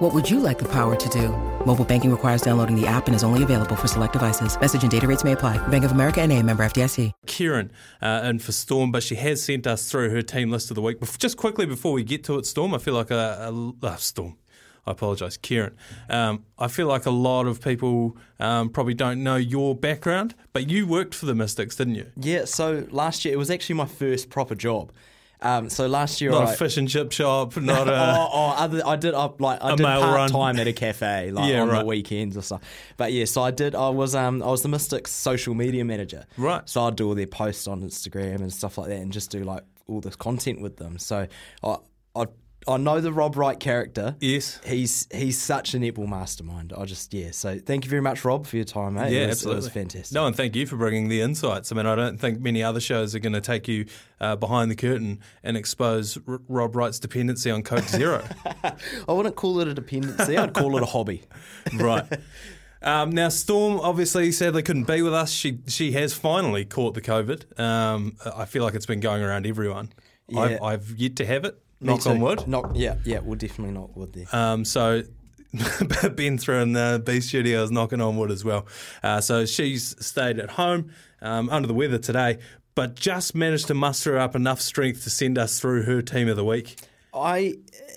What 0.00 0.14
would 0.14 0.30
you 0.30 0.40
like 0.40 0.58
the 0.58 0.68
power 0.68 0.96
to 0.96 1.08
do? 1.10 1.28
Mobile 1.66 1.84
banking 1.84 2.10
requires 2.10 2.40
downloading 2.40 2.74
the 2.74 2.86
app 2.86 3.06
and 3.06 3.14
is 3.14 3.22
only 3.22 3.42
available 3.42 3.76
for 3.76 3.86
select 3.86 4.14
devices. 4.14 4.58
Message 4.58 4.80
and 4.80 4.90
data 4.90 5.06
rates 5.06 5.24
may 5.24 5.32
apply. 5.32 5.58
Bank 5.68 5.84
of 5.84 5.92
America 5.92 6.22
and 6.22 6.32
a 6.32 6.42
member 6.42 6.64
FDIC. 6.64 7.12
Kieran 7.26 7.70
uh, 8.00 8.22
in 8.24 8.38
for 8.38 8.52
Storm, 8.52 8.92
but 8.92 9.02
she 9.02 9.16
has 9.16 9.42
sent 9.42 9.66
us 9.66 9.90
through 9.90 10.08
her 10.08 10.22
team 10.22 10.50
list 10.50 10.70
of 10.70 10.76
the 10.76 10.80
week. 10.80 11.00
Bef- 11.00 11.18
Just 11.18 11.36
quickly 11.36 11.66
before 11.66 11.92
we 11.92 12.02
get 12.02 12.24
to 12.24 12.38
it, 12.38 12.46
Storm, 12.46 12.72
I 12.72 12.78
feel 12.78 12.94
like 12.94 13.10
a, 13.10 13.52
a 13.52 13.86
uh, 13.86 13.96
Storm. 13.96 14.38
I 14.86 14.92
apologise, 14.92 15.36
Kieran. 15.36 15.76
Um, 16.08 16.46
I 16.58 16.68
feel 16.68 16.86
like 16.86 17.04
a 17.04 17.10
lot 17.10 17.46
of 17.46 17.62
people 17.62 18.16
um, 18.38 18.70
probably 18.70 18.94
don't 18.94 19.22
know 19.22 19.36
your 19.36 19.74
background, 19.74 20.34
but 20.54 20.70
you 20.70 20.86
worked 20.86 21.14
for 21.14 21.26
the 21.26 21.34
Mystics, 21.34 21.76
didn't 21.76 21.96
you? 21.96 22.06
Yeah, 22.16 22.46
so 22.46 22.86
last 22.90 23.26
year 23.26 23.34
it 23.34 23.36
was 23.36 23.50
actually 23.50 23.74
my 23.74 23.84
first 23.84 24.30
proper 24.30 24.54
job. 24.54 24.92
Um, 25.42 25.70
so 25.70 25.86
last 25.86 26.20
year, 26.20 26.32
I 26.32 26.40
Not 26.40 26.48
I, 26.48 26.52
a 26.52 26.56
fish 26.56 26.76
and 26.76 26.88
chip 26.88 27.12
shop, 27.12 27.56
not 27.56 27.88
a. 27.88 27.92
oh, 27.92 28.28
oh, 28.32 28.54
other, 28.58 28.82
I 28.86 28.96
did 28.96 29.14
I, 29.14 29.30
like 29.38 29.62
I 29.62 29.72
A 29.72 29.76
did 29.76 29.84
part 29.84 30.30
time 30.30 30.58
at 30.58 30.66
a 30.66 30.72
cafe 30.72 31.30
like 31.32 31.50
Yeah, 31.50 31.62
on 31.62 31.68
right. 31.68 31.78
the 31.80 31.84
weekends 31.86 32.36
or 32.36 32.42
stuff. 32.42 32.60
But 32.96 33.12
yeah, 33.12 33.24
so 33.24 33.42
I 33.42 33.50
did. 33.50 33.74
I 33.74 33.88
was 33.88 34.14
um 34.14 34.42
I 34.42 34.46
was 34.46 34.62
the 34.62 34.68
Mystics 34.68 35.10
social 35.10 35.54
media 35.54 35.84
manager. 35.84 36.26
Right. 36.36 36.68
So 36.68 36.82
I'd 36.84 36.96
do 36.96 37.08
all 37.08 37.14
their 37.14 37.26
posts 37.26 37.66
on 37.66 37.82
Instagram 37.82 38.36
and 38.36 38.52
stuff 38.52 38.76
like 38.78 38.88
that, 38.88 38.96
and 38.98 39.12
just 39.12 39.30
do 39.30 39.42
like 39.44 39.64
all 39.86 40.00
this 40.00 40.16
content 40.16 40.60
with 40.60 40.76
them. 40.76 40.98
So 40.98 41.26
I 41.64 41.76
I 42.14 42.26
I 42.68 42.76
know 42.76 43.00
the 43.00 43.12
Rob 43.12 43.36
Wright 43.36 43.58
character. 43.58 44.16
Yes. 44.20 44.60
He's 44.64 45.08
he's 45.12 45.40
such 45.40 45.72
an 45.74 45.82
netball 45.82 46.06
mastermind. 46.08 46.74
I 46.76 46.84
just 46.84 47.12
yeah. 47.14 47.30
So 47.30 47.58
thank 47.58 47.84
you 47.84 47.90
very 47.90 48.02
much, 48.02 48.24
Rob, 48.24 48.46
for 48.46 48.56
your 48.56 48.64
time, 48.66 48.94
mate. 48.94 49.12
Yeah, 49.12 49.20
it 49.22 49.26
was, 49.28 49.36
absolutely. 49.38 49.56
It 49.58 49.64
was 49.64 49.72
fantastic. 49.72 50.14
No, 50.14 50.26
and 50.26 50.36
thank 50.36 50.54
you 50.54 50.66
for 50.66 50.76
bringing 50.76 51.08
the 51.08 51.22
insights. 51.22 51.72
I 51.72 51.76
mean, 51.76 51.86
I 51.86 51.94
don't 51.94 52.20
think 52.20 52.40
many 52.40 52.62
other 52.62 52.80
shows 52.80 53.14
are 53.14 53.18
going 53.18 53.32
to 53.32 53.40
take 53.40 53.66
you 53.66 53.86
uh, 54.20 54.36
behind 54.36 54.70
the 54.70 54.76
curtain 54.76 55.20
and 55.42 55.56
expose 55.56 56.18
R- 56.28 56.40
Rob 56.48 56.76
Wright's 56.76 56.98
dependency 56.98 57.50
on 57.50 57.62
Coke 57.62 57.84
Zero. 57.88 58.22
I 59.08 59.12
wouldn't 59.12 59.36
call 59.36 59.60
it 59.60 59.68
a 59.68 59.74
dependency. 59.74 60.36
I'd 60.36 60.52
call 60.52 60.76
it 60.76 60.82
a 60.82 60.86
hobby. 60.86 61.22
right. 61.74 62.06
Um, 62.82 63.10
now, 63.10 63.28
Storm 63.30 63.80
obviously 63.80 64.32
sadly 64.32 64.62
couldn't 64.62 64.86
be 64.86 65.00
with 65.02 65.14
us. 65.14 65.30
She 65.30 65.60
she 65.66 65.92
has 65.92 66.12
finally 66.12 66.64
caught 66.66 66.94
the 66.94 67.00
COVID. 67.02 67.58
Um, 67.58 68.16
I 68.36 68.44
feel 68.44 68.64
like 68.64 68.74
it's 68.74 68.86
been 68.86 69.00
going 69.00 69.22
around 69.22 69.46
everyone. 69.46 69.92
I've, 70.36 70.50
Yeah. 70.52 70.58
I've 70.62 70.90
yet 70.98 71.16
to 71.16 71.26
have 71.26 71.44
it. 71.44 71.58
Knock 71.80 72.06
on 72.06 72.20
wood. 72.20 72.46
Knock, 72.46 72.72
yeah, 72.74 72.96
yeah, 73.04 73.20
we'll 73.20 73.36
definitely 73.38 73.72
knock 73.74 73.96
wood 73.96 74.12
there. 74.12 74.26
Um, 74.32 74.64
so 74.64 75.02
Ben 76.14 76.38
through 76.38 76.60
in 76.60 76.72
the 76.72 77.02
B 77.04 77.20
studios 77.20 77.70
knocking 77.70 78.00
on 78.00 78.16
wood 78.16 78.30
as 78.30 78.44
well. 78.44 78.66
Uh, 79.02 79.20
so 79.20 79.46
she's 79.46 79.96
stayed 80.04 80.38
at 80.38 80.50
home 80.50 80.90
um, 81.22 81.48
under 81.50 81.66
the 81.66 81.74
weather 81.74 81.98
today, 81.98 82.38
but 82.74 82.94
just 82.94 83.34
managed 83.34 83.66
to 83.68 83.74
muster 83.74 84.18
up 84.18 84.36
enough 84.36 84.60
strength 84.60 85.02
to 85.04 85.10
send 85.10 85.38
us 85.38 85.58
through 85.58 85.82
her 85.84 86.02
team 86.02 86.28
of 86.28 86.36
the 86.36 86.44
week. 86.44 86.76
I, 87.12 87.54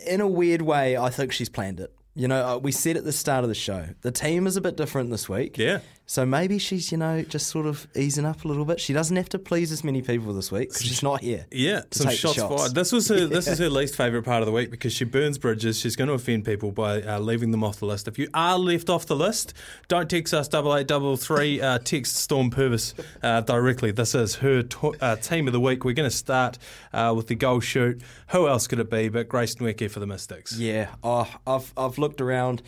in 0.08 0.22
a 0.22 0.28
weird 0.28 0.62
way, 0.64 0.98
I 0.98 1.10
think 1.10 1.32
she's 1.32 1.50
planned 1.50 1.80
it. 1.80 1.94
You 2.16 2.28
know, 2.28 2.46
uh, 2.46 2.58
we 2.58 2.72
said 2.72 2.96
at 2.98 3.06
the 3.06 3.12
start 3.12 3.44
of 3.44 3.50
the 3.50 3.56
show, 3.56 3.88
the 4.02 4.12
team 4.12 4.46
is 4.46 4.56
a 4.56 4.62
bit 4.62 4.78
different 4.78 5.10
this 5.10 5.28
week. 5.28 5.58
Yeah. 5.58 5.80
So 6.06 6.26
maybe 6.26 6.60
she's, 6.60 6.92
you 6.92 6.98
know, 6.98 7.22
just 7.24 7.48
sort 7.48 7.66
of 7.66 7.88
easing 7.96 8.26
up 8.26 8.44
a 8.44 8.48
little 8.48 8.66
bit. 8.66 8.82
She 8.82 8.92
doesn't 8.92 9.16
have 9.16 9.30
to 9.30 9.40
please 9.40 9.72
as 9.72 9.86
many 9.86 10.02
people 10.02 10.34
this 10.34 10.52
week 10.52 10.70
because 10.70 10.84
she's 10.86 11.02
not 11.02 11.22
here. 11.22 11.46
Yeah, 11.50 11.84
some 11.92 12.10
shots, 12.12 12.36
shots. 12.36 12.62
fired. 12.62 12.76
This 12.76 12.92
was 12.92 13.08
her. 13.08 13.26
This 13.26 13.48
is 13.48 13.58
her 13.60 13.70
least 13.70 13.96
favourite 13.96 14.26
part 14.26 14.42
of 14.42 14.46
the 14.46 14.52
week 14.52 14.70
because 14.70 14.92
she 14.92 15.06
burns 15.06 15.38
bridges. 15.38 15.80
She's 15.80 15.96
going 15.96 16.10
to 16.10 16.14
offend 16.14 16.44
people 16.44 16.72
by 16.74 17.02
uh, 17.02 17.20
leaving 17.20 17.52
them 17.52 17.64
off 17.64 17.80
the 17.80 17.86
list. 17.86 18.10
If 18.10 18.20
you 18.20 18.28
are 18.34 18.60
left 18.60 18.90
off 18.90 19.06
the 19.06 19.16
list, 19.16 19.54
don't 19.88 20.10
text 20.10 20.34
us 20.34 20.50
double 20.50 20.76
eight 20.76 20.88
double 20.88 21.16
three. 21.16 21.62
Uh, 21.62 21.80
text 21.80 22.18
Storm 22.18 22.50
Purvis 22.50 22.94
uh, 23.24 23.40
directly. 23.42 23.92
This 23.92 24.14
is 24.14 24.36
her 24.36 24.62
to- 24.62 24.96
uh, 25.00 25.16
team 25.16 25.48
of 25.48 25.54
the 25.54 25.60
week. 25.62 25.86
We're 25.86 25.94
going 25.94 26.10
to 26.10 26.16
start 26.16 26.58
uh, 26.92 27.14
with 27.16 27.28
the 27.28 27.36
goal 27.36 27.62
shoot. 27.62 28.02
Who 28.30 28.48
else 28.50 28.68
could 28.68 28.80
it 28.80 28.90
be 28.90 29.08
but 29.08 29.30
Grace 29.30 29.56
Nweke 29.56 29.90
for 29.90 30.02
the 30.02 30.08
Mystics? 30.08 30.58
Yeah. 30.58 30.90
Oh, 31.02 31.34
I've 31.48 31.74
I've 31.78 31.98
looked 31.98 32.20
around. 32.20 32.62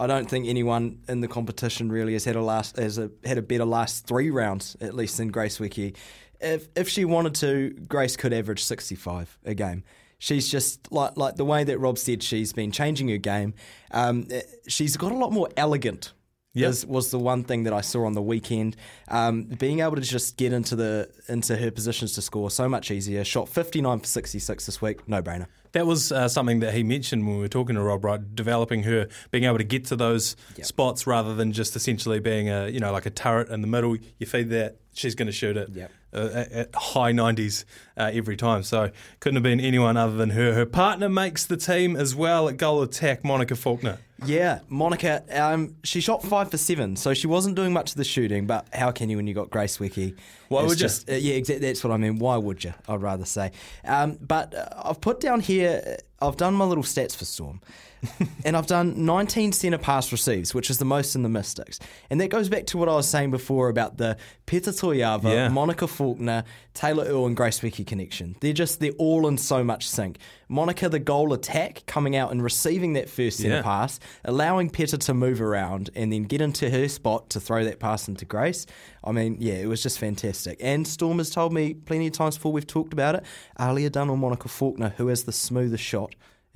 I 0.00 0.06
don't 0.06 0.28
think 0.28 0.46
anyone 0.46 1.00
in 1.08 1.20
the 1.20 1.28
competition 1.28 1.90
really 1.90 2.12
has 2.12 2.24
had 2.24 2.36
a 2.36 2.42
last 2.42 2.76
has 2.76 2.98
a, 2.98 3.10
had 3.24 3.38
a 3.38 3.42
better 3.42 3.64
last 3.64 4.06
three 4.06 4.30
rounds 4.30 4.76
at 4.80 4.94
least 4.94 5.16
than 5.16 5.28
Grace 5.28 5.58
Nweke. 5.58 5.96
If 6.40 6.68
if 6.76 6.88
she 6.88 7.04
wanted 7.04 7.34
to, 7.36 7.70
Grace 7.88 8.16
could 8.16 8.32
average 8.32 8.62
sixty 8.62 8.94
five 8.94 9.36
a 9.44 9.54
game. 9.54 9.82
She's 10.20 10.48
just 10.48 10.90
like 10.92 11.16
like 11.16 11.36
the 11.36 11.44
way 11.44 11.64
that 11.64 11.78
Rob 11.78 11.98
said 11.98 12.22
she's 12.22 12.52
been 12.52 12.70
changing 12.72 13.08
her 13.08 13.18
game. 13.18 13.54
Um, 13.90 14.26
eh, 14.30 14.42
she's 14.68 14.96
got 14.96 15.12
a 15.12 15.16
lot 15.16 15.32
more 15.32 15.48
elegant. 15.56 16.12
Yep. 16.54 16.70
is- 16.70 16.86
was 16.86 17.10
the 17.10 17.18
one 17.18 17.44
thing 17.44 17.64
that 17.64 17.72
I 17.72 17.82
saw 17.82 18.04
on 18.06 18.14
the 18.14 18.22
weekend. 18.22 18.74
Um, 19.08 19.44
being 19.44 19.80
able 19.80 19.96
to 19.96 20.00
just 20.02 20.36
get 20.36 20.52
into 20.52 20.74
the 20.76 21.08
into 21.28 21.56
her 21.56 21.70
positions 21.70 22.14
to 22.14 22.22
score 22.22 22.50
so 22.50 22.68
much 22.68 22.90
easier. 22.90 23.22
Shot 23.24 23.48
fifty 23.48 23.80
nine 23.80 24.00
for 24.00 24.06
sixty 24.06 24.38
six 24.38 24.66
this 24.66 24.80
week. 24.80 25.06
No 25.08 25.22
brainer. 25.22 25.46
That 25.72 25.86
was 25.86 26.12
uh, 26.12 26.28
something 26.28 26.60
that 26.60 26.74
he 26.74 26.82
mentioned 26.82 27.26
when 27.26 27.36
we 27.36 27.42
were 27.42 27.48
talking 27.48 27.74
to 27.76 27.82
Rob 27.82 28.04
Wright, 28.04 28.34
developing 28.34 28.84
her, 28.84 29.08
being 29.30 29.44
able 29.44 29.58
to 29.58 29.64
get 29.64 29.84
to 29.86 29.96
those 29.96 30.36
spots 30.62 31.06
rather 31.06 31.34
than 31.34 31.52
just 31.52 31.76
essentially 31.76 32.20
being 32.20 32.48
a, 32.48 32.68
you 32.68 32.80
know, 32.80 32.92
like 32.92 33.06
a 33.06 33.10
turret 33.10 33.48
in 33.48 33.60
the 33.60 33.66
middle. 33.66 33.96
You 34.18 34.26
feed 34.26 34.50
that, 34.50 34.76
she's 34.94 35.14
going 35.14 35.26
to 35.26 35.32
shoot 35.32 35.56
it 35.56 35.68
Yep. 35.72 35.90
uh, 36.12 36.30
at, 36.34 36.52
at 36.52 36.74
high 36.74 37.12
90s 37.12 37.64
uh, 37.96 38.10
every 38.12 38.36
time. 38.36 38.62
So 38.62 38.90
couldn't 39.20 39.36
have 39.36 39.42
been 39.42 39.60
anyone 39.60 39.96
other 39.96 40.16
than 40.16 40.30
her. 40.30 40.54
Her 40.54 40.66
partner 40.66 41.08
makes 41.08 41.46
the 41.46 41.56
team 41.56 41.96
as 41.96 42.14
well 42.14 42.48
at 42.48 42.56
goal 42.56 42.82
attack, 42.82 43.24
Monica 43.24 43.54
Falkner. 43.56 43.98
Yeah, 44.26 44.60
Monica. 44.68 45.22
Um, 45.30 45.76
she 45.84 46.00
shot 46.00 46.24
five 46.24 46.50
for 46.50 46.56
seven, 46.58 46.96
so 46.96 47.14
she 47.14 47.28
wasn't 47.28 47.54
doing 47.54 47.72
much 47.72 47.92
of 47.92 47.96
the 47.98 48.04
shooting. 48.04 48.48
But 48.48 48.66
how 48.72 48.90
can 48.90 49.08
you 49.10 49.16
when 49.16 49.28
you 49.28 49.34
got 49.34 49.48
Grace 49.48 49.78
Nweke? 49.78 50.16
Why 50.48 50.62
It's 50.64 50.68
would 50.68 50.80
you? 50.80 51.14
uh, 51.14 51.16
yeah, 51.18 51.34
exactly. 51.34 51.64
That's 51.68 51.84
what 51.84 51.92
I 51.92 51.98
mean. 51.98 52.18
Why 52.18 52.36
would 52.36 52.64
you? 52.64 52.74
I'd 52.88 53.00
rather 53.00 53.24
say. 53.24 53.52
Um, 53.84 54.18
but 54.20 54.54
uh, 54.56 54.66
I've 54.84 55.00
put 55.00 55.20
down 55.20 55.38
here. 55.38 55.98
I've 56.20 56.36
done 56.36 56.54
my 56.54 56.64
little 56.64 56.84
stats 56.84 57.14
for 57.16 57.24
Storm, 57.24 57.60
and 58.44 58.56
I've 58.56 58.66
done 58.66 59.04
19 59.04 59.52
centre 59.52 59.78
pass 59.78 60.10
receives, 60.12 60.54
which 60.54 60.70
is 60.70 60.78
the 60.78 60.84
most 60.84 61.14
in 61.14 61.22
the 61.22 61.28
Mystics. 61.28 61.78
And 62.10 62.20
that 62.20 62.28
goes 62.28 62.48
back 62.48 62.66
to 62.66 62.78
what 62.78 62.88
I 62.88 62.94
was 62.94 63.08
saying 63.08 63.30
before 63.30 63.68
about 63.68 63.98
the 63.98 64.16
Peta 64.46 64.70
Toeava, 64.70 65.24
Yeah. 65.32 65.48
Monica 65.48 65.86
Falkner, 65.86 66.44
Tayla 66.74 67.06
Earle, 67.08 67.26
and 67.26 67.36
Grace 67.36 67.60
Nweke 67.60 67.86
connection. 67.86 68.36
They're 68.40 68.52
just 68.52 68.80
they're 68.80 68.92
all 68.98 69.26
in 69.28 69.36
so 69.38 69.62
much 69.64 69.88
sync. 69.88 70.18
Monica, 70.48 70.88
the 70.88 70.98
goal 70.98 71.32
attack, 71.34 71.82
coming 71.86 72.16
out 72.16 72.30
and 72.32 72.42
receiving 72.42 72.94
that 72.94 73.10
first 73.10 73.38
centre 73.38 73.56
Yeah. 73.56 73.62
pass, 73.62 74.00
allowing 74.24 74.70
Peta 74.70 74.96
to 74.96 75.14
move 75.14 75.40
around 75.42 75.90
and 75.94 76.12
then 76.12 76.22
get 76.22 76.40
into 76.40 76.70
her 76.70 76.88
spot 76.88 77.30
to 77.30 77.40
throw 77.40 77.64
that 77.64 77.78
pass 77.80 78.08
into 78.08 78.24
Grace. 78.24 78.64
I 79.04 79.12
mean, 79.12 79.36
yeah, 79.40 79.54
it 79.54 79.66
was 79.66 79.82
just 79.82 79.98
fantastic. 79.98 80.58
And 80.60 80.86
Storm 80.86 81.18
has 81.18 81.30
told 81.30 81.52
me 81.52 81.74
plenty 81.74 82.06
of 82.06 82.12
times 82.12 82.36
before 82.36 82.52
we've 82.52 82.66
talked 82.66 82.92
about 82.92 83.14
it. 83.16 83.24
Aliyah 83.58 83.92
Dunn 83.92 84.08
or 84.08 84.16
Monica 84.16 84.48
Falkner, 84.48 84.94
who 84.96 85.08
has 85.08 85.24
the 85.24 85.32
smoothest 85.32 85.82
shot 85.84 86.07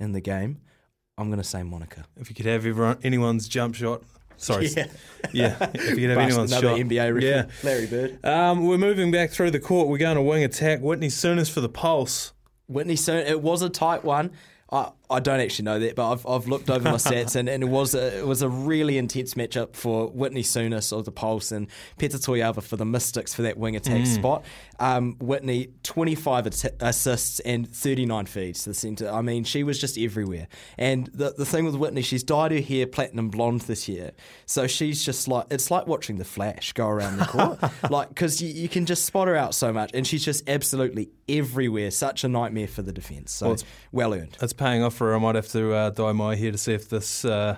in 0.03 0.11
the 0.11 0.21
game? 0.21 0.59
I'm 1.17 1.29
going 1.29 1.41
to 1.41 1.47
say 1.47 1.63
Monica. 1.63 2.05
If 2.17 2.29
you 2.29 2.35
could 2.35 2.45
have 2.45 2.65
everyone, 2.65 2.97
anyone's 3.03 3.47
jump 3.47 3.75
shot. 3.75 4.03
Sorry. 4.37 4.67
Yeah. 4.67 4.87
Yeah. 5.31 5.55
If 5.73 5.91
you 5.91 5.95
could 5.95 6.09
have 6.09 6.17
Bust 6.17 6.29
anyone's 6.31 6.51
another 6.51 6.77
shot. 6.77 6.85
NBA 6.85 7.15
record. 7.15 7.23
Yeah. 7.23 7.45
Larry 7.63 7.87
Bird. 7.87 8.25
Um, 8.25 8.67
we're 8.67 8.77
moving 8.77 9.09
back 9.09 9.31
through 9.31 9.51
the 9.51 9.59
court. 9.59 9.87
We're 9.87 9.97
going 9.97 10.15
to 10.17 10.21
wing 10.21 10.43
attack. 10.43 10.81
Whitney 10.81 11.07
Souness 11.07 11.49
for 11.49 11.61
the 11.61 11.69
pulse. 11.69 12.33
Whitney 12.67 12.95
Soon, 12.95 13.25
it 13.25 13.41
was 13.41 13.61
a 13.61 13.69
tight 13.69 14.03
one. 14.03 14.31
I, 14.71 14.91
I 15.13 15.19
don't 15.19 15.39
actually 15.39 15.65
know 15.65 15.79
that, 15.79 15.95
but 15.95 16.11
I've, 16.11 16.25
I've 16.25 16.47
looked 16.47 16.69
over 16.69 16.83
my 16.89 16.95
stats 16.97 17.35
and, 17.35 17.47
and 17.47 17.63
it 17.63 17.67
was 17.69 17.93
a, 17.95 18.19
it 18.19 18.27
was 18.27 18.41
a 18.41 18.49
really 18.49 18.97
intense 18.97 19.35
matchup 19.35 19.75
for 19.75 20.07
Whitney 20.09 20.43
Souness 20.43 20.91
of 20.97 21.05
the 21.05 21.11
Pulse 21.11 21.51
and 21.51 21.67
Peta 21.97 22.17
Toeava 22.17 22.61
for 22.61 22.75
the 22.77 22.85
Mystics 22.85 23.33
for 23.33 23.43
that 23.43 23.57
wing 23.57 23.75
attack 23.75 24.05
spot. 24.07 24.43
Um, 24.79 25.15
Whitney, 25.19 25.69
25 25.83 26.47
at- 26.47 26.65
assists 26.81 27.39
and 27.41 27.69
39 27.69 28.25
feeds 28.25 28.63
to 28.63 28.69
the 28.71 28.73
centre. 28.73 29.09
I 29.09 29.21
mean, 29.21 29.43
she 29.43 29.63
was 29.63 29.79
just 29.79 29.97
everywhere. 29.97 30.47
And 30.77 31.07
the, 31.13 31.33
the 31.37 31.45
thing 31.45 31.65
with 31.65 31.75
Whitney, 31.75 32.01
she's 32.01 32.23
dyed 32.23 32.51
her 32.51 32.59
hair 32.61 32.87
platinum 32.87 33.29
blonde 33.29 33.61
this 33.61 33.87
year. 33.87 34.11
So 34.45 34.67
she's 34.67 35.03
just 35.05 35.27
like, 35.27 35.45
it's 35.51 35.69
like 35.71 35.87
watching 35.87 36.17
the 36.17 36.25
Flash 36.25 36.73
go 36.73 36.87
around 36.87 37.17
the 37.17 37.25
court. 37.25 37.59
like, 37.91 38.09
because 38.09 38.41
you, 38.41 38.49
you 38.49 38.67
can 38.67 38.85
just 38.85 39.05
spot 39.05 39.27
her 39.27 39.35
out 39.35 39.53
so 39.55 39.71
much. 39.71 39.91
And 39.93 40.05
she's 40.05 40.25
just 40.25 40.49
absolutely 40.49 41.09
everywhere. 41.29 41.91
Such 41.91 42.23
a 42.23 42.27
nightmare 42.27 42.67
for 42.67 42.81
the 42.81 42.91
defence. 42.91 43.31
So 43.31 43.45
Well, 43.45 43.49
well, 43.51 43.53
it's- 43.55 43.71
well 43.91 44.13
earned. 44.15 44.37
It's 44.41 44.53
paying 44.53 44.83
off 44.83 44.97
for. 45.03 45.15
I 45.15 45.19
might 45.19 45.35
have 45.35 45.49
to 45.49 45.73
uh, 45.73 45.89
dye 45.89 46.13
my 46.13 46.35
hair 46.35 46.51
to 46.51 46.57
see 46.57 46.73
if 46.73 46.87
this 46.87 47.25
uh, 47.25 47.57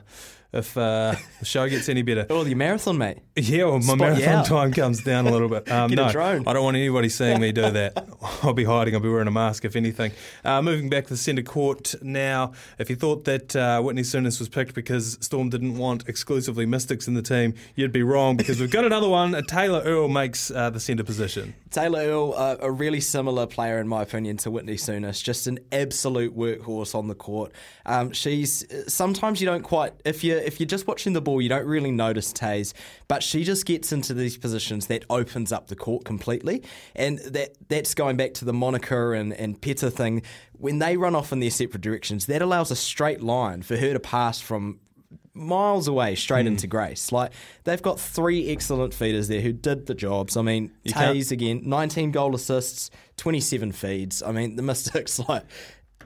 if 0.56 0.78
uh, 0.78 1.16
the 1.40 1.46
show 1.46 1.68
gets 1.70 1.90
any 1.90 2.02
better. 2.02 2.26
Oh, 2.36 2.44
your 2.44 2.58
marathon, 2.58 2.98
mate. 2.98 3.20
Yeah, 3.38 3.66
well, 3.66 3.76
my 3.76 3.82
Spot 3.82 3.98
marathon 3.98 4.46
time 4.46 4.74
comes 4.74 5.02
down 5.04 5.26
a 5.28 5.32
little 5.32 5.48
bit. 5.50 5.70
Um, 5.76 5.90
Get 5.90 6.00
a 6.00 6.06
no, 6.06 6.12
drone. 6.12 6.44
I 6.48 6.54
don't 6.54 6.64
want 6.64 6.78
anybody 6.78 7.10
seeing 7.10 7.42
me 7.42 7.52
do 7.52 7.70
that. 7.70 8.08
I'll 8.44 8.54
be 8.54 8.64
hiding. 8.64 8.94
I'll 8.94 9.02
be 9.02 9.10
wearing 9.10 9.28
a 9.28 9.32
mask, 9.32 9.66
if 9.66 9.76
anything. 9.76 10.12
Uh, 10.44 10.62
moving 10.62 10.90
back 10.90 11.06
to 11.06 11.10
the 11.10 11.18
centre 11.18 11.42
court 11.42 11.96
now. 12.02 12.54
If 12.78 12.90
you 12.90 12.96
thought 12.96 13.26
that 13.26 13.56
uh, 13.56 13.82
Whitney 13.82 14.04
Souness 14.04 14.40
was 14.40 14.48
picked 14.48 14.74
because 14.74 15.18
Storm 15.22 15.50
didn't 15.50 15.78
want 15.78 16.08
exclusively 16.08 16.66
Mystics 16.66 17.08
in 17.08 17.14
the 17.14 17.22
team, 17.22 17.56
you'd 17.76 17.92
be 17.92 18.04
wrong 18.04 18.38
because 18.38 18.60
we've 18.60 18.72
got 18.72 18.86
another 18.86 19.10
one. 19.10 19.36
Uh, 19.36 19.42
Tayla 19.42 19.86
Earle 19.86 20.08
makes 20.08 20.52
uh, 20.52 20.70
the 20.70 20.80
centre 20.80 21.04
position. 21.04 21.56
Tayla 21.72 22.08
Earle, 22.08 22.34
uh, 22.38 22.58
a 22.62 22.72
really 22.72 23.02
similar 23.02 23.46
player 23.48 23.80
in 23.80 23.88
my 23.88 24.04
opinion 24.04 24.38
to 24.38 24.52
Whitney 24.52 24.76
Souness, 24.76 25.22
just 25.22 25.48
an 25.48 25.60
absolute 25.72 26.38
workhorse 26.38 26.96
on 26.96 27.08
the 27.08 27.16
court. 27.16 27.52
Um, 27.86 28.12
she's 28.12 28.64
sometimes 28.88 29.42
you 29.42 29.46
don't 29.46 29.64
quite 29.64 29.94
if 30.06 30.24
you 30.24 30.36
if 30.46 30.60
you're 30.60 30.68
just 30.68 30.88
watching 30.88 31.14
the 31.14 31.22
ball, 31.22 31.42
you 31.42 31.50
don't 31.50 31.66
really 31.66 31.92
notice 31.92 32.32
Taze, 32.32 32.74
but 33.08 33.24
she 33.24 33.44
just 33.44 33.66
gets 33.66 33.92
into 33.92 34.14
these 34.14 34.38
positions 34.38 34.88
that 34.88 35.06
opens 35.10 35.52
up 35.52 35.68
the 35.68 35.76
court 35.76 36.06
completely, 36.06 36.64
and 36.96 37.20
that 37.20 37.56
that's 37.68 37.94
going 37.94 38.18
back 38.18 38.34
to 38.36 38.46
the 38.46 38.54
Monica 38.54 39.12
and 39.12 39.34
and 39.34 39.62
Peta 39.62 39.92
thing. 39.92 40.22
When 40.58 40.80
they 40.80 40.96
run 40.98 41.16
off 41.16 41.34
in 41.34 41.40
their 41.40 41.52
separate 41.52 41.82
directions, 41.82 42.28
that 42.28 42.42
allows 42.42 42.72
a 42.72 42.76
straight 42.76 43.22
line 43.22 43.62
for 43.62 43.76
her 43.76 43.94
to 43.94 44.00
pass 44.00 44.40
from 44.40 44.80
miles 45.36 45.88
away 45.88 46.16
straight 46.16 46.46
mm. 46.46 46.50
into 46.50 46.66
Grace. 46.66 47.12
Like 47.12 47.32
they've 47.66 47.82
got 47.82 48.00
three 48.00 48.50
excellent 48.50 48.94
feeders 48.94 49.28
there 49.28 49.42
who 49.42 49.54
did 49.54 49.86
the 49.86 49.94
jobs. 49.94 50.38
I 50.38 50.42
mean, 50.42 50.72
you 50.84 50.94
Taze 50.94 51.32
again, 51.32 51.62
19 51.66 52.12
goal 52.12 52.34
assists, 52.34 52.90
27 53.18 53.74
feeds. 53.74 54.24
I 54.24 54.32
mean, 54.32 54.56
the 54.56 54.62
Mystics 54.76 55.20
like 55.28 55.44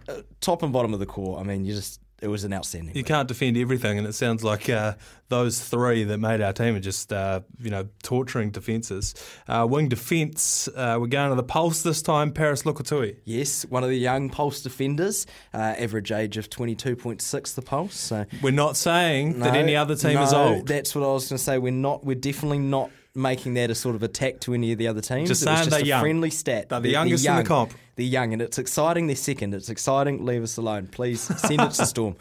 uh, 0.07 0.21
top 0.41 0.63
and 0.63 0.73
bottom 0.73 0.93
of 0.93 0.99
the 0.99 1.05
core. 1.05 1.39
I 1.39 1.43
mean, 1.43 1.63
you 1.63 1.73
just 1.73 2.01
it 2.21 2.27
was 2.27 2.43
an 2.43 2.53
outstanding. 2.53 2.95
You 2.95 3.03
can't 3.03 3.27
defend 3.27 3.57
everything, 3.57 3.97
and 3.97 4.07
it 4.07 4.13
sounds 4.13 4.43
like 4.43 4.69
uh, 4.69 4.93
those 5.29 5.59
three 5.59 6.03
that 6.03 6.17
made 6.17 6.41
our 6.41 6.53
team 6.53 6.75
are 6.75 6.79
just 6.79 7.13
uh, 7.13 7.41
you 7.59 7.69
know 7.69 7.87
torturing 8.03 8.51
defences. 8.51 9.15
Uh, 9.47 9.65
wing 9.69 9.89
defence, 9.89 10.67
uh, 10.75 10.97
we're 10.99 11.07
going 11.07 11.29
to 11.29 11.35
the 11.35 11.43
Pulse 11.43 11.81
this 11.81 12.01
time. 12.01 12.31
Paris 12.31 12.63
Lokotui. 12.63 13.17
Yes, 13.23 13.65
one 13.65 13.83
of 13.83 13.89
the 13.89 13.97
young 13.97 14.29
Pulse 14.29 14.61
defenders, 14.61 15.25
uh, 15.53 15.57
average 15.57 16.11
age 16.11 16.37
of 16.37 16.49
twenty 16.49 16.75
two 16.75 16.95
point 16.95 17.21
six. 17.21 17.53
The 17.53 17.61
Pulse. 17.61 17.95
So 17.95 18.25
we're 18.41 18.51
not 18.51 18.77
saying 18.77 19.39
no, 19.39 19.45
that 19.45 19.55
any 19.55 19.75
other 19.75 19.95
team 19.95 20.15
no, 20.15 20.23
is 20.23 20.33
old. 20.33 20.67
That's 20.67 20.95
what 20.95 21.03
I 21.03 21.11
was 21.11 21.29
going 21.29 21.37
to 21.37 21.43
say. 21.43 21.57
We're 21.57 21.71
not. 21.71 22.05
We're 22.05 22.15
definitely 22.15 22.59
not 22.59 22.91
making 23.15 23.55
that 23.55 23.69
a 23.69 23.75
sort 23.75 23.95
of 23.95 24.03
attack 24.03 24.39
to 24.41 24.53
any 24.53 24.71
of 24.71 24.77
the 24.77 24.87
other 24.87 25.01
teams. 25.01 25.29
Just 25.29 25.43
saying 25.43 25.57
just 25.57 25.69
they're 25.71 25.81
a 25.81 25.85
young. 25.85 26.01
friendly 26.01 26.29
stat. 26.29 26.69
They're 26.69 26.79
the 26.79 26.83
they're, 26.83 26.91
youngest 26.91 27.23
they're 27.23 27.33
young. 27.33 27.39
in 27.39 27.43
the 27.43 27.47
comp. 27.47 27.73
They're 27.99 28.07
young, 28.07 28.31
and 28.31 28.41
it's 28.41 28.57
exciting. 28.57 29.07
They're 29.07 29.15
second. 29.17 29.53
It's 29.53 29.67
exciting. 29.67 30.23
Leave 30.23 30.41
us 30.41 30.55
alone, 30.55 30.87
please. 30.87 31.19
Send 31.19 31.59
it 31.59 31.71
to 31.71 31.85
Storm. 31.85 32.15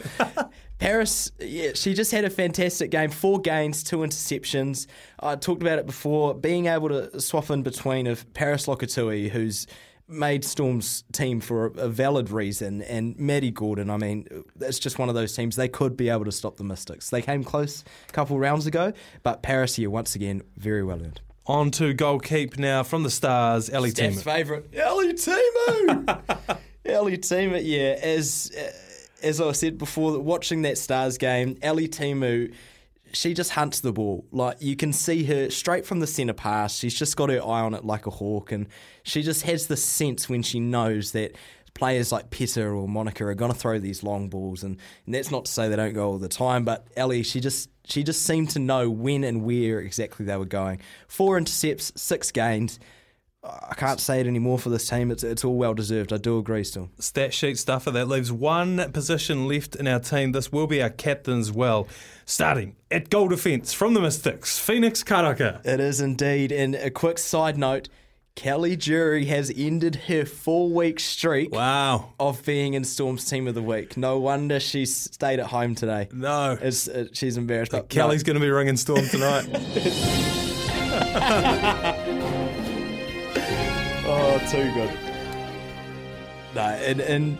Paris, 0.80 1.30
yeah, 1.38 1.70
she 1.76 1.94
just 1.94 2.10
had 2.10 2.24
a 2.24 2.30
fantastic 2.30 2.90
game. 2.90 3.10
Four 3.10 3.40
gains, 3.40 3.84
two 3.84 3.98
interceptions. 3.98 4.88
I 5.20 5.36
talked 5.36 5.62
about 5.62 5.78
it 5.78 5.86
before. 5.86 6.34
Being 6.34 6.66
able 6.66 6.88
to 6.88 7.20
swap 7.20 7.48
in 7.50 7.62
between 7.62 8.08
of 8.08 8.34
Paris 8.34 8.66
Lokotui, 8.66 9.30
who's 9.30 9.68
made 10.08 10.44
Storm's 10.44 11.04
team 11.12 11.38
for 11.38 11.66
a, 11.66 11.70
a, 11.82 11.88
valid 11.88 12.30
reason, 12.30 12.82
and 12.82 13.16
Maddie 13.16 13.52
Gordon. 13.52 13.88
I 13.88 13.98
mean, 13.98 14.26
it's 14.60 14.80
just 14.80 14.98
one 14.98 15.08
of 15.08 15.14
those 15.14 15.36
teams. 15.36 15.54
They 15.54 15.68
could 15.68 15.96
be 15.96 16.08
able 16.08 16.24
to 16.24 16.32
stop 16.32 16.56
the 16.56 16.64
Mystics. 16.64 17.08
They 17.08 17.22
came 17.22 17.44
close 17.44 17.84
a 18.08 18.12
couple 18.12 18.36
rounds 18.40 18.66
ago, 18.66 18.92
but 19.22 19.44
Paris 19.44 19.76
here 19.76 19.90
once 19.90 20.16
again 20.16 20.42
very 20.56 20.82
well 20.82 21.00
earned. 21.00 21.20
On 21.48 21.70
to 21.72 21.94
goal 21.94 22.20
keep 22.20 22.58
now 22.58 22.82
from 22.82 23.02
the 23.02 23.10
Stars, 23.10 23.70
Ellie 23.70 23.90
Steph's 23.90 24.22
favourite, 24.22 24.64
Ellie 24.74 25.14
Temu. 25.14 26.38
Ellie 26.84 27.16
Temu, 27.16 27.60
yeah. 27.64 27.98
As 28.02 28.52
uh, 28.56 29.26
as 29.26 29.40
I 29.40 29.52
said 29.52 29.78
before, 29.78 30.18
watching 30.18 30.62
that 30.62 30.76
Stars 30.76 31.16
game, 31.16 31.56
Ellie 31.62 31.88
Temu 31.88 32.52
she 33.12 33.34
just 33.34 33.52
hunts 33.52 33.80
the 33.80 33.92
ball. 33.92 34.24
Like 34.30 34.60
you 34.60 34.76
can 34.76 34.92
see 34.92 35.24
her 35.24 35.50
straight 35.50 35.86
from 35.86 36.00
the 36.00 36.06
centre 36.06 36.32
pass. 36.32 36.76
She's 36.76 36.94
just 36.94 37.16
got 37.16 37.30
her 37.30 37.42
eye 37.42 37.60
on 37.60 37.74
it 37.74 37.84
like 37.84 38.06
a 38.06 38.10
hawk, 38.10 38.52
and 38.52 38.66
she 39.02 39.22
just 39.22 39.42
has 39.42 39.66
the 39.66 39.76
sense 39.76 40.28
when 40.28 40.42
she 40.42 40.60
knows 40.60 41.12
that 41.12 41.32
players 41.78 42.10
like 42.12 42.30
Peta 42.30 42.66
or 42.66 42.88
Monica 42.88 43.24
are 43.24 43.34
going 43.34 43.52
to 43.52 43.58
throw 43.58 43.78
these 43.78 44.02
long 44.02 44.28
balls. 44.28 44.62
And, 44.64 44.76
and, 45.06 45.14
that's 45.14 45.30
not 45.30 45.46
to 45.46 45.52
say 45.52 45.68
they 45.68 45.76
don't 45.76 45.94
go 45.94 46.08
all 46.08 46.18
the 46.18 46.28
time, 46.28 46.64
but 46.64 46.86
Ellie, 46.96 47.22
she 47.22 47.40
just 47.40 47.70
she 47.84 48.02
just 48.02 48.22
seemed 48.22 48.50
to 48.50 48.58
know 48.58 48.90
when 48.90 49.24
and 49.24 49.42
where 49.44 49.80
exactly 49.80 50.26
they 50.26 50.36
were 50.36 50.44
going. 50.44 50.80
Four 51.06 51.38
intercepts, 51.38 51.92
six 51.96 52.30
gains. 52.30 52.78
I 53.44 53.74
can't 53.76 54.00
say 54.00 54.20
it 54.20 54.26
anymore 54.26 54.58
for 54.58 54.68
this 54.68 54.88
team. 54.88 55.10
It's 55.12 55.22
it's 55.22 55.44
all 55.44 55.56
well 55.56 55.72
deserved. 55.72 56.12
I 56.12 56.16
do 56.16 56.38
agree 56.38 56.64
still. 56.64 56.90
Stat 56.98 57.32
sheet 57.32 57.56
stuffer. 57.56 57.92
That 57.92 58.08
leaves 58.08 58.32
one 58.32 58.92
position 58.92 59.46
left 59.46 59.76
in 59.76 59.86
our 59.86 60.00
team. 60.00 60.32
This 60.32 60.50
will 60.50 60.66
be 60.66 60.82
our 60.82 60.90
captain 60.90 61.38
as 61.38 61.52
well. 61.52 61.86
Starting 62.26 62.74
at 62.90 63.08
goal 63.08 63.28
defence 63.28 63.72
from 63.72 63.94
the 63.94 64.00
Mystics, 64.00 64.58
Phoenix 64.58 65.04
Karaka. 65.04 65.64
It 65.64 65.78
is 65.80 66.00
indeed. 66.00 66.50
And 66.50 66.74
a 66.74 66.90
quick 66.90 67.18
side 67.18 67.56
note. 67.56 67.88
Kelly 68.38 68.76
Jury 68.76 69.24
has 69.24 69.52
ended 69.56 69.96
her 70.06 70.24
four 70.24 70.70
week 70.70 71.00
streak 71.00 71.52
wow. 71.52 72.12
of 72.20 72.44
being 72.44 72.74
in 72.74 72.84
Storm's 72.84 73.28
Team 73.28 73.48
of 73.48 73.56
the 73.56 73.62
Week. 73.62 73.96
No 73.96 74.20
wonder 74.20 74.60
she 74.60 74.86
stayed 74.86 75.40
at 75.40 75.46
home 75.46 75.74
today. 75.74 76.06
No. 76.12 76.56
It's, 76.60 76.86
it, 76.86 77.16
she's 77.16 77.36
embarrassed. 77.36 77.72
But 77.72 77.88
Kelly's 77.88 78.22
no. 78.22 78.26
going 78.26 78.40
to 78.40 78.46
be 78.46 78.50
ringing 78.50 78.76
Storm 78.76 79.04
tonight. 79.08 79.48
Oh, 84.10 84.38
too 84.50 84.72
good. 84.72 84.90
No, 86.54 86.62
and, 86.62 87.00
and 87.00 87.38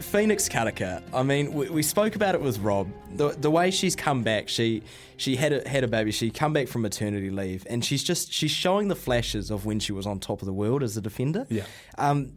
Phoenix 0.00 0.48
Karaka. 0.48 1.02
I 1.12 1.22
mean, 1.22 1.52
we, 1.52 1.68
we, 1.68 1.82
spoke 1.82 2.16
about 2.16 2.34
it 2.34 2.40
with 2.40 2.58
Rob. 2.58 2.90
The 3.14 3.30
the 3.30 3.50
way 3.50 3.70
she's 3.70 3.94
come 3.94 4.22
back, 4.22 4.48
she 4.48 4.82
she 5.16 5.36
had 5.36 5.52
a, 5.52 5.68
had 5.68 5.84
a 5.84 5.88
baby. 5.88 6.10
She 6.10 6.30
come 6.30 6.52
back 6.52 6.68
from 6.68 6.82
maternity 6.82 7.30
leave, 7.30 7.66
and 7.68 7.84
she's 7.84 8.02
just 8.02 8.32
she's 8.32 8.50
showing 8.50 8.88
the 8.88 8.96
flashes 8.96 9.50
of 9.50 9.66
when 9.66 9.78
she 9.78 9.92
was 9.92 10.06
on 10.06 10.18
top 10.18 10.42
of 10.42 10.46
the 10.46 10.52
world 10.52 10.82
as 10.82 10.96
a 10.96 11.00
defender. 11.00 11.46
Yeah. 11.48 11.64
Um, 11.98 12.32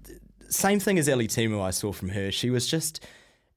same 0.49 0.79
thing 0.79 0.99
as 0.99 1.09
Ellie 1.09 1.27
Temu. 1.27 1.61
I 1.61 1.71
saw 1.71 1.91
from 1.91 2.09
her. 2.09 2.31
She 2.31 2.49
was 2.49 2.67
just 2.67 3.05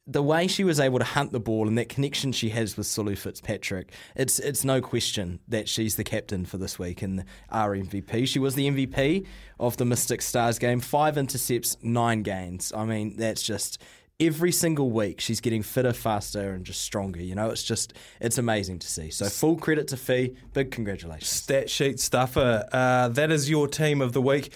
the 0.07 0.23
way 0.23 0.47
she 0.47 0.63
was 0.63 0.79
able 0.79 0.99
to 0.99 1.05
hunt 1.05 1.33
the 1.33 1.41
ball 1.41 1.67
and 1.67 1.77
that 1.77 1.89
connection 1.89 2.31
she 2.31 2.51
has 2.51 2.77
with 2.77 2.87
Sulu 2.87 3.17
Fitzpatrick, 3.17 3.93
it's 4.15 4.39
it's 4.39 4.65
no 4.65 4.81
question 4.81 5.41
that 5.49 5.69
she's 5.69 5.97
the 5.97 6.05
captain 6.05 6.45
for 6.45 6.59
this 6.59 6.79
week 6.79 7.03
and 7.03 7.25
our 7.51 7.77
MVP. 7.77 8.29
She 8.29 8.39
was 8.39 8.55
the 8.55 8.69
MVP 8.69 9.27
of 9.59 9.77
the 9.77 9.85
Mystic 9.85 10.23
Stars 10.23 10.59
game, 10.59 10.79
five 10.79 11.19
intercepts, 11.19 11.77
nine 11.83 12.23
gains. 12.23 12.73
I 12.73 12.85
mean, 12.85 13.17
that's 13.17 13.43
just 13.43 13.83
every 14.21 14.53
single 14.53 14.91
week 14.91 15.21
she's 15.21 15.41
getting 15.41 15.63
fitter, 15.63 15.93
faster, 15.93 16.51
and 16.53 16.65
just 16.65 16.83
stronger. 16.83 17.21
You 17.21 17.35
know, 17.35 17.51
it's 17.51 17.65
just 17.65 17.93
it's 18.21 18.39
amazing 18.39 18.79
to 18.81 18.87
see. 18.87 19.11
So 19.11 19.27
full 19.27 19.57
credit 19.57 19.89
to 19.89 19.97
Fee. 19.97 20.37
Big 20.53 20.71
congratulations. 20.71 21.29
Stat 21.31 21.69
sheet 21.69 21.99
stuffer. 21.99 22.65
Uh, 22.71 23.09
that 23.09 23.33
is 23.33 23.51
your 23.51 23.67
team 23.67 24.01
of 24.01 24.13
the 24.13 24.23
week. 24.23 24.53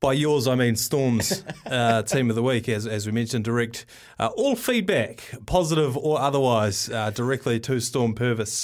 By 0.00 0.12
yours, 0.12 0.46
I 0.46 0.54
mean 0.54 0.76
Storm's 0.76 1.42
uh, 1.66 2.02
team 2.02 2.30
of 2.30 2.36
the 2.36 2.42
week, 2.42 2.68
as, 2.68 2.86
as 2.86 3.04
we 3.04 3.10
mentioned. 3.10 3.44
Direct 3.44 3.84
uh, 4.20 4.30
all 4.36 4.54
feedback, 4.54 5.34
positive 5.44 5.96
or 5.96 6.20
otherwise, 6.20 6.88
uh, 6.88 7.10
directly 7.10 7.58
to 7.60 7.80
Storm 7.80 8.14
Purvis 8.14 8.52